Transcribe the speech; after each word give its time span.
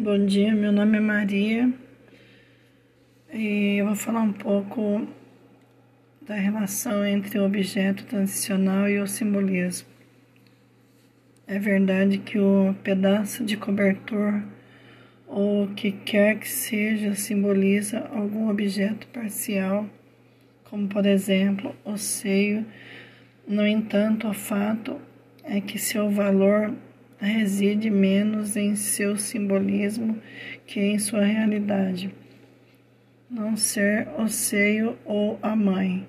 Bom 0.00 0.26
dia, 0.26 0.54
meu 0.54 0.70
nome 0.70 0.96
é 0.98 1.00
Maria 1.00 1.72
e 3.34 3.78
eu 3.80 3.86
vou 3.86 3.96
falar 3.96 4.20
um 4.20 4.32
pouco 4.32 5.08
da 6.22 6.36
relação 6.36 7.04
entre 7.04 7.36
o 7.36 7.44
objeto 7.44 8.04
transicional 8.04 8.88
e 8.88 9.00
o 9.00 9.08
simbolismo. 9.08 9.88
É 11.48 11.58
verdade 11.58 12.18
que 12.18 12.38
o 12.38 12.76
pedaço 12.84 13.44
de 13.44 13.56
cobertor 13.56 14.40
ou 15.26 15.64
o 15.64 15.74
que 15.74 15.90
quer 15.90 16.38
que 16.38 16.48
seja 16.48 17.16
simboliza 17.16 17.98
algum 18.12 18.48
objeto 18.48 19.08
parcial, 19.08 19.84
como 20.62 20.86
por 20.86 21.06
exemplo 21.06 21.74
o 21.84 21.96
seio. 21.96 22.64
No 23.48 23.66
entanto, 23.66 24.28
o 24.28 24.32
fato 24.32 25.00
é 25.42 25.60
que 25.60 25.76
seu 25.76 26.08
valor 26.08 26.72
reside 27.26 27.90
menos 27.90 28.56
em 28.56 28.76
seu 28.76 29.16
simbolismo 29.16 30.18
que 30.66 30.80
em 30.80 30.98
sua 30.98 31.24
realidade. 31.24 32.14
Não 33.30 33.56
ser 33.56 34.08
o 34.16 34.28
seio 34.28 34.96
ou 35.04 35.38
a 35.42 35.54
mãe. 35.54 36.06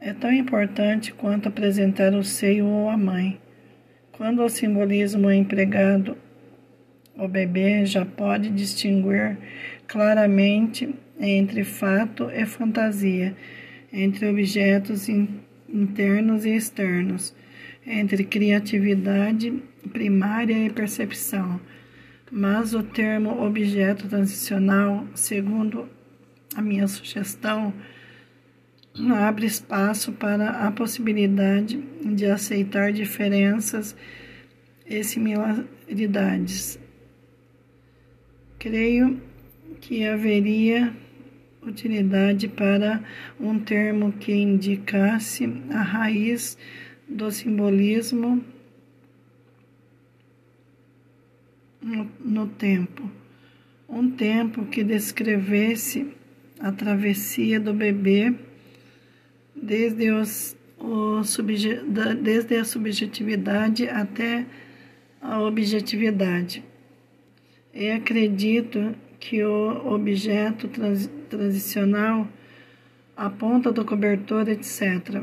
É 0.00 0.14
tão 0.14 0.32
importante 0.32 1.12
quanto 1.12 1.48
apresentar 1.48 2.14
o 2.14 2.24
seio 2.24 2.66
ou 2.66 2.88
a 2.88 2.96
mãe. 2.96 3.38
Quando 4.12 4.42
o 4.42 4.48
simbolismo 4.48 5.28
é 5.28 5.36
empregado, 5.36 6.16
o 7.16 7.28
bebê 7.28 7.84
já 7.84 8.06
pode 8.06 8.48
distinguir 8.48 9.36
claramente 9.86 10.94
entre 11.18 11.64
fato 11.64 12.30
e 12.30 12.46
fantasia, 12.46 13.36
entre 13.92 14.26
objetos 14.26 15.06
internos 15.68 16.46
e 16.46 16.50
externos 16.50 17.34
entre 17.86 18.24
criatividade 18.24 19.62
primária 19.92 20.66
e 20.66 20.70
percepção, 20.70 21.60
mas 22.30 22.74
o 22.74 22.82
termo 22.82 23.42
objeto 23.42 24.08
transicional, 24.08 25.06
segundo 25.14 25.88
a 26.54 26.62
minha 26.62 26.86
sugestão, 26.86 27.72
abre 29.14 29.46
espaço 29.46 30.12
para 30.12 30.66
a 30.66 30.70
possibilidade 30.70 31.82
de 32.04 32.26
aceitar 32.26 32.92
diferenças 32.92 33.96
e 34.86 35.02
similaridades. 35.02 36.78
Creio 38.58 39.20
que 39.80 40.06
haveria 40.06 40.92
utilidade 41.62 42.48
para 42.48 43.02
um 43.38 43.58
termo 43.58 44.12
que 44.12 44.32
indicasse 44.32 45.46
a 45.70 45.82
raiz 45.82 46.58
do 47.10 47.30
simbolismo 47.30 48.42
no, 51.82 52.10
no 52.20 52.46
tempo. 52.46 53.10
Um 53.88 54.08
tempo 54.10 54.66
que 54.66 54.84
descrevesse 54.84 56.14
a 56.60 56.70
travessia 56.70 57.58
do 57.58 57.74
bebê 57.74 58.32
desde, 59.54 60.12
os, 60.12 60.56
o 60.78 61.20
desde 62.22 62.56
a 62.56 62.64
subjetividade 62.64 63.88
até 63.88 64.46
a 65.20 65.40
objetividade. 65.40 66.62
E 67.74 67.90
acredito 67.90 68.94
que 69.18 69.42
o 69.42 69.92
objeto 69.92 70.68
trans, 70.68 71.10
transicional, 71.28 72.28
a 73.16 73.28
ponta 73.28 73.72
do 73.72 73.84
cobertor, 73.84 74.48
etc., 74.48 75.22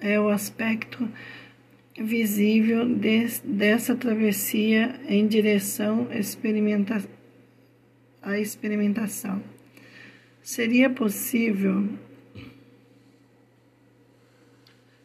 é 0.00 0.18
o 0.18 0.28
aspecto 0.28 1.08
visível 1.98 2.88
de, 2.88 3.26
dessa 3.44 3.94
travessia 3.94 5.00
em 5.08 5.26
direção 5.26 6.08
experimenta, 6.12 7.02
à 8.22 8.38
experimentação. 8.38 9.42
Seria 10.42 10.88
possível 10.88 11.88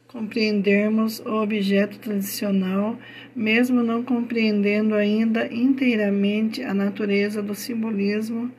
compreendermos 0.08 1.20
o 1.22 1.42
objeto 1.42 1.98
tradicional, 1.98 3.00
mesmo 3.36 3.82
não 3.82 4.04
compreendendo 4.04 4.94
ainda 4.94 5.52
inteiramente 5.52 6.62
a 6.62 6.72
natureza 6.72 7.42
do 7.42 7.56
simbolismo. 7.56 8.52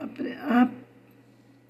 A, 0.00 0.68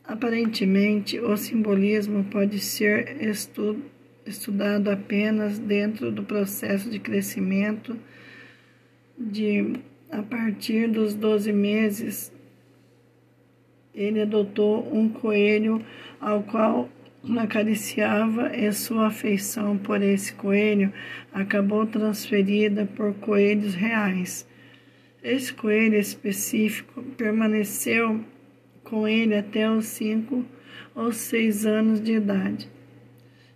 Aparentemente, 0.08 1.20
o 1.20 1.36
simbolismo 1.36 2.24
pode 2.24 2.58
ser 2.60 3.22
estu 3.22 3.76
estudado 4.24 4.88
apenas 4.88 5.58
dentro 5.58 6.10
do 6.10 6.22
processo 6.22 6.88
de 6.88 6.98
crescimento 6.98 7.94
de 9.18 9.74
a 10.10 10.22
partir 10.22 10.88
dos 10.88 11.14
12 11.14 11.52
meses. 11.52 12.32
Ele 13.94 14.22
adotou 14.22 14.88
um 14.96 15.10
coelho 15.10 15.84
ao 16.18 16.42
qual 16.42 16.88
acariciava 17.38 18.56
e 18.56 18.72
sua 18.72 19.08
afeição 19.08 19.76
por 19.76 20.00
esse 20.00 20.32
coelho 20.32 20.90
acabou 21.34 21.86
transferida 21.86 22.86
por 22.96 23.12
coelhos 23.16 23.74
reais. 23.74 24.48
Esse 25.22 25.52
coelho 25.52 25.96
específico 25.96 27.02
permaneceu 27.18 28.24
com 28.88 29.06
ele 29.06 29.36
até 29.36 29.70
os 29.70 29.84
cinco 29.84 30.44
ou 30.94 31.12
seis 31.12 31.66
anos 31.66 32.00
de 32.00 32.14
idade. 32.14 32.68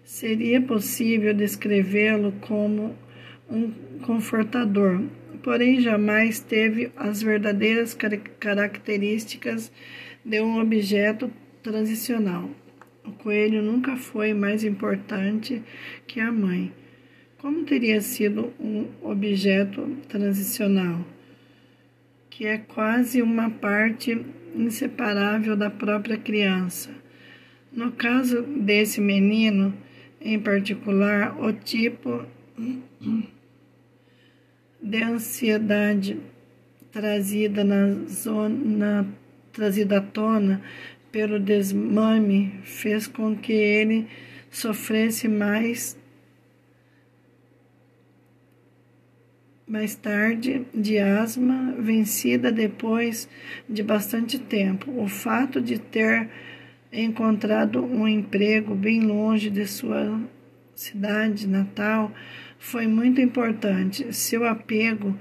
Seria 0.04 0.60
possível 0.60 1.32
descrevê-lo 1.32 2.32
como 2.42 2.94
um 3.50 3.70
confortador, 4.02 5.02
porém 5.42 5.80
jamais 5.80 6.40
teve 6.40 6.92
as 6.96 7.22
verdadeiras 7.22 7.96
características 8.38 9.72
de 10.24 10.40
um 10.40 10.60
objeto 10.60 11.30
transicional. 11.62 12.50
O 13.04 13.12
coelho 13.12 13.62
nunca 13.62 13.96
foi 13.96 14.34
mais 14.34 14.62
importante 14.62 15.62
que 16.06 16.20
a 16.20 16.30
mãe. 16.30 16.72
Como 17.38 17.64
teria 17.64 18.00
sido 18.00 18.52
um 18.60 18.86
objeto 19.02 19.96
transicional, 20.08 21.04
que 22.42 22.48
é 22.48 22.58
quase 22.58 23.22
uma 23.22 23.48
parte 23.48 24.20
inseparável 24.52 25.56
da 25.56 25.70
própria 25.70 26.16
criança. 26.16 26.90
No 27.72 27.92
caso 27.92 28.42
desse 28.42 29.00
menino, 29.00 29.72
em 30.20 30.40
particular, 30.40 31.40
o 31.40 31.52
tipo 31.52 32.26
de 34.82 35.02
ansiedade 35.04 36.18
trazida 36.90 37.62
na 37.62 38.08
zona 38.08 39.06
trazida 39.52 39.98
à 39.98 40.00
tona 40.00 40.60
pelo 41.12 41.38
desmame 41.38 42.54
fez 42.64 43.06
com 43.06 43.36
que 43.36 43.52
ele 43.52 44.08
sofresse 44.50 45.28
mais 45.28 45.96
mais 49.66 49.94
tarde 49.94 50.66
de 50.74 50.98
asma, 50.98 51.74
vencida 51.78 52.50
depois 52.50 53.28
de 53.68 53.82
bastante 53.82 54.38
tempo. 54.38 54.90
O 55.00 55.06
fato 55.06 55.60
de 55.60 55.78
ter 55.78 56.28
encontrado 56.92 57.84
um 57.84 58.06
emprego 58.06 58.74
bem 58.74 59.00
longe 59.00 59.48
de 59.48 59.66
sua 59.66 60.20
cidade 60.74 61.46
natal 61.46 62.12
foi 62.58 62.86
muito 62.86 63.20
importante. 63.20 64.12
Seu 64.12 64.44
apego 64.44 65.16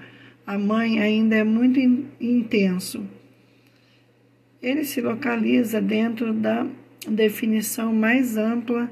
à 0.46 0.58
mãe 0.58 1.00
ainda 1.00 1.36
é 1.36 1.44
muito 1.44 1.80
intenso. 2.20 3.08
Ele 4.62 4.84
se 4.84 5.02
localiza 5.02 5.82
dentro 5.82 6.34
da 6.34 6.68
definição 7.08 7.94
mais 7.94 8.38
ampla 8.38 8.90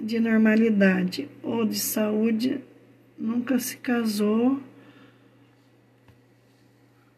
de 0.00 0.20
normalidade 0.20 1.28
ou 1.42 1.64
de 1.64 1.78
saúde 1.78 2.60
nunca 3.18 3.58
se 3.58 3.76
casou. 3.78 4.60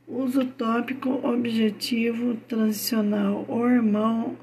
Uso 0.09 0.45
tópico 0.45 1.21
objetivo 1.27 2.37
transicional. 2.49 3.45
O 3.49 3.69
irmão 3.69 4.37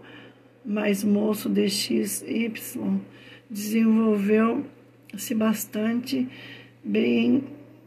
mais 0.64 1.04
moço 1.04 1.50
de 1.50 1.68
XY 1.68 2.54
desenvolveu-se 3.50 5.34
bastante 5.36 6.28
bem, 6.84 7.44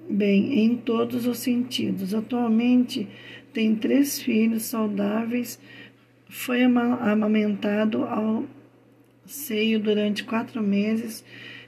bem 0.08 0.64
em 0.64 0.76
todos 0.76 1.26
os 1.26 1.38
sentidos. 1.38 2.14
Atualmente 2.14 3.08
tem 3.52 3.74
três 3.74 4.20
filhos 4.20 4.64
saudáveis. 4.64 5.58
Foi 6.28 6.62
amamentado 6.62 8.04
ao 8.04 8.44
seio 9.24 9.80
durante 9.80 10.24
quatro 10.24 10.62
meses 10.62 11.24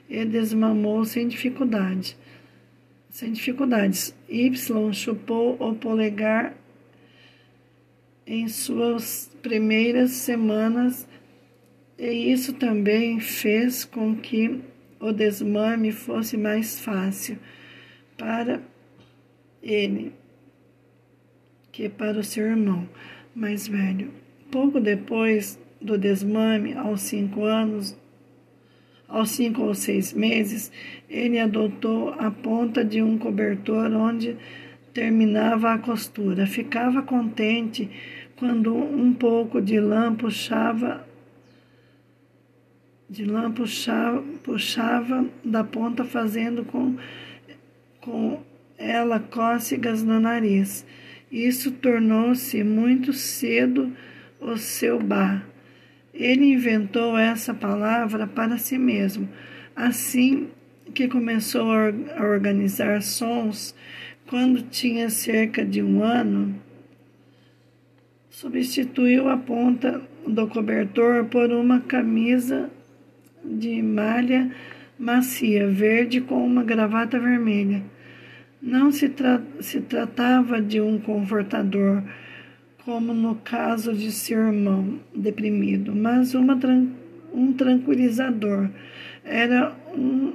e 0.09 0.25
desmamou 0.25 1.03
sem 1.05 1.27
dificuldade. 1.27 2.17
Sem 3.09 3.31
dificuldades. 3.31 4.15
Y 4.29 4.51
chupou 4.93 5.57
o 5.59 5.75
polegar 5.75 6.55
em 8.25 8.47
suas 8.47 9.31
primeiras 9.41 10.11
semanas 10.11 11.07
e 11.97 12.31
isso 12.31 12.53
também 12.53 13.19
fez 13.19 13.85
com 13.85 14.15
que 14.15 14.61
o 14.99 15.11
desmame 15.11 15.91
fosse 15.91 16.37
mais 16.37 16.79
fácil 16.79 17.37
para 18.17 18.61
ele 19.61 20.13
que 21.71 21.89
para 21.89 22.19
o 22.19 22.23
seu 22.23 22.45
irmão 22.45 22.87
mais 23.35 23.67
velho. 23.67 24.11
Pouco 24.51 24.79
depois 24.79 25.59
do 25.81 25.97
desmame, 25.97 26.73
aos 26.73 27.01
cinco 27.01 27.43
anos, 27.43 27.97
aos 29.13 29.29
cinco 29.29 29.61
ou 29.61 29.75
seis 29.75 30.11
meses, 30.11 30.71
ele 31.07 31.39
adotou 31.39 32.09
a 32.17 32.31
ponta 32.31 32.83
de 32.83 32.99
um 32.99 33.15
cobertor 33.15 33.91
onde 33.93 34.35
terminava 34.91 35.71
a 35.71 35.77
costura. 35.77 36.47
Ficava 36.47 37.03
contente 37.03 37.91
quando 38.35 38.75
um 38.75 39.13
pouco 39.13 39.61
de 39.61 39.79
lã 39.79 40.15
puxava 40.15 41.05
de 43.07 43.23
lã 43.25 43.51
puxava, 43.51 44.23
puxava 44.41 45.29
da 45.45 45.63
ponta, 45.63 46.03
fazendo 46.03 46.65
com, 46.65 46.97
com 48.01 48.41
ela 48.75 49.19
cócegas 49.19 50.01
no 50.01 50.19
nariz. 50.19 50.83
Isso 51.31 51.71
tornou-se 51.73 52.63
muito 52.63 53.13
cedo 53.13 53.95
o 54.41 54.57
seu 54.57 54.99
bar. 54.99 55.52
Ele 56.13 56.53
inventou 56.53 57.17
essa 57.17 57.53
palavra 57.53 58.27
para 58.27 58.57
si 58.57 58.77
mesmo. 58.77 59.27
Assim 59.75 60.49
que 60.93 61.07
começou 61.07 61.71
a 61.71 62.23
organizar 62.23 63.01
sons, 63.01 63.73
quando 64.27 64.61
tinha 64.61 65.09
cerca 65.09 65.65
de 65.65 65.81
um 65.81 66.03
ano, 66.03 66.55
substituiu 68.29 69.29
a 69.29 69.37
ponta 69.37 70.01
do 70.27 70.47
cobertor 70.47 71.25
por 71.25 71.51
uma 71.51 71.79
camisa 71.81 72.69
de 73.43 73.81
malha 73.81 74.51
macia 74.97 75.67
verde 75.67 76.21
com 76.21 76.45
uma 76.45 76.63
gravata 76.63 77.19
vermelha. 77.19 77.83
Não 78.61 78.91
se, 78.91 79.09
tra 79.09 79.41
se 79.59 79.81
tratava 79.81 80.61
de 80.61 80.79
um 80.79 80.97
confortador, 80.97 82.01
como 82.85 83.13
no 83.13 83.35
caso 83.35 83.93
de 83.93 84.11
seu 84.11 84.39
irmão 84.39 84.99
deprimido, 85.15 85.95
mas 85.95 86.33
uma 86.33 86.59
um 87.33 87.53
tranquilizador. 87.53 88.69
Era 89.23 89.75
um 89.95 90.33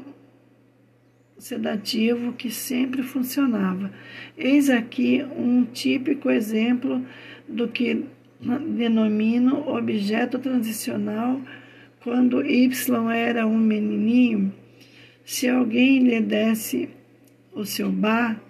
sedativo 1.38 2.32
que 2.32 2.50
sempre 2.50 3.02
funcionava. 3.02 3.92
Eis 4.36 4.68
aqui 4.70 5.24
um 5.36 5.64
típico 5.64 6.30
exemplo 6.30 7.04
do 7.46 7.68
que 7.68 8.04
denomino 8.76 9.68
objeto 9.68 10.38
transicional 10.38 11.40
quando 12.00 12.44
Y 12.44 13.12
era 13.14 13.46
um 13.46 13.58
menininho. 13.58 14.52
Se 15.24 15.48
alguém 15.48 15.98
lhe 15.98 16.20
desse 16.20 16.88
o 17.52 17.64
seu 17.64 17.90
bar, 17.90 18.40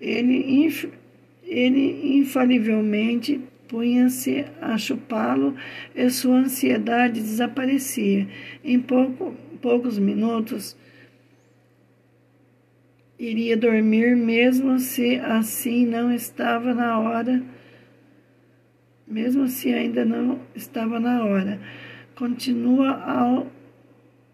ele, 0.00 0.70
ele 1.52 2.16
infalivelmente 2.18 3.40
punha-se 3.68 4.44
a 4.60 4.76
chupá-lo 4.76 5.54
e 5.94 6.10
sua 6.10 6.36
ansiedade 6.36 7.20
desaparecia. 7.20 8.28
Em 8.64 8.80
pouco, 8.80 9.34
poucos 9.60 9.98
minutos, 9.98 10.76
iria 13.18 13.56
dormir, 13.56 14.16
mesmo 14.16 14.78
se 14.78 15.16
assim 15.16 15.86
não 15.86 16.12
estava 16.12 16.74
na 16.74 16.98
hora, 16.98 17.42
mesmo 19.06 19.46
se 19.48 19.72
ainda 19.72 20.04
não 20.04 20.40
estava 20.54 20.98
na 20.98 21.24
hora. 21.24 21.60
Continua 22.14 22.90
ao 22.90 23.46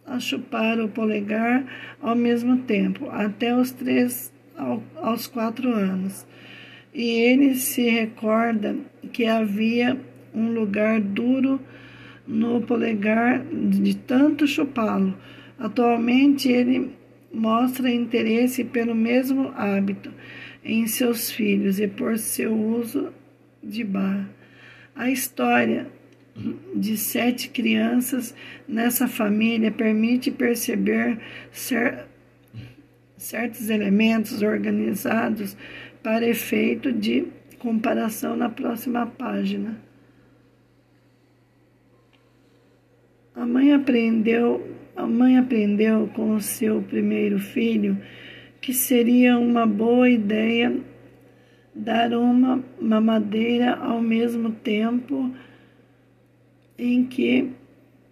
a 0.06 0.18
chupar 0.18 0.80
o 0.80 0.88
polegar 0.88 1.64
ao 2.00 2.16
mesmo 2.16 2.56
tempo, 2.62 3.10
até 3.10 3.54
os 3.54 3.70
três 3.72 4.32
ao, 4.56 4.82
aos 4.96 5.26
quatro 5.26 5.70
anos. 5.70 6.26
E 6.98 7.10
ele 7.10 7.54
se 7.54 7.88
recorda 7.88 8.76
que 9.12 9.24
havia 9.24 9.96
um 10.34 10.50
lugar 10.52 11.00
duro 11.00 11.60
no 12.26 12.60
polegar 12.60 13.40
de 13.44 13.96
tanto 13.96 14.48
chupá-lo. 14.48 15.16
Atualmente 15.56 16.50
ele 16.50 16.90
mostra 17.32 17.88
interesse 17.88 18.64
pelo 18.64 18.96
mesmo 18.96 19.52
hábito 19.54 20.12
em 20.64 20.88
seus 20.88 21.30
filhos 21.30 21.78
e 21.78 21.86
por 21.86 22.18
seu 22.18 22.52
uso 22.52 23.12
de 23.62 23.84
barra. 23.84 24.28
A 24.96 25.08
história 25.08 25.86
de 26.74 26.96
sete 26.96 27.48
crianças 27.48 28.34
nessa 28.66 29.06
família 29.06 29.70
permite 29.70 30.32
perceber 30.32 31.16
cer 31.52 32.08
certos 33.18 33.68
elementos 33.68 34.42
organizados 34.42 35.56
para 36.02 36.26
efeito 36.26 36.92
de 36.92 37.26
comparação 37.58 38.36
na 38.36 38.48
próxima 38.48 39.06
página. 39.06 39.80
A 43.34 43.46
mãe 43.46 43.72
aprendeu, 43.72 44.76
a 44.96 45.06
mãe 45.06 45.38
aprendeu 45.38 46.08
com 46.14 46.34
o 46.34 46.40
seu 46.40 46.82
primeiro 46.82 47.38
filho 47.38 47.96
que 48.60 48.72
seria 48.72 49.38
uma 49.38 49.66
boa 49.66 50.08
ideia 50.08 50.76
dar 51.74 52.12
uma 52.12 52.62
mamadeira 52.80 53.74
ao 53.76 54.00
mesmo 54.00 54.50
tempo 54.50 55.32
em 56.76 57.04
que 57.04 57.50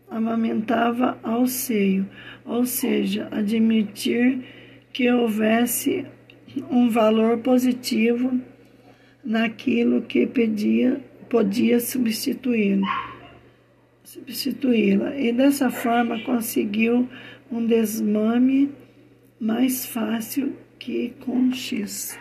amamentava 0.09 1.19
ao 1.23 1.47
seio, 1.47 2.09
ou 2.45 2.65
seja, 2.65 3.29
admitir 3.31 4.45
que 4.93 5.11
houvesse 5.11 6.07
um 6.71 6.89
valor 6.89 7.39
positivo 7.39 8.41
naquilo 9.25 10.03
que 10.03 10.27
pedia, 10.27 11.01
podia 11.29 11.81
substituí-la. 11.81 12.87
Substituí-la. 14.05 15.17
E 15.17 15.33
dessa 15.33 15.71
forma 15.71 16.23
conseguiu 16.25 17.09
um 17.51 17.67
desmame 17.67 18.71
mais 19.41 19.87
fácil 19.87 20.55
que 20.79 21.13
com 21.21 21.53
X. 21.53 22.19